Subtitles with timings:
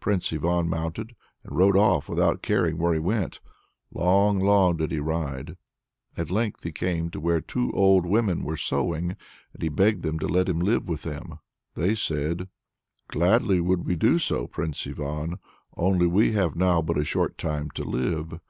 [0.00, 1.14] Prince Ivan mounted,
[1.44, 3.38] and rode off without caring where he went.
[3.92, 5.56] Long, long did he ride.
[6.16, 9.14] At length he came to where two old women were sewing
[9.54, 11.38] and he begged them to let him live with them.
[11.74, 12.48] But they said:
[13.06, 15.38] "Gladly would we do so, Prince Ivan,
[15.76, 18.40] only we have now but a short time to live.